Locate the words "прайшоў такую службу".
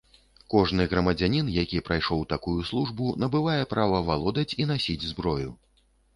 1.89-3.13